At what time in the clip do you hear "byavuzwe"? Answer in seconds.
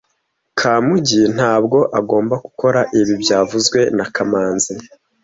3.23-3.79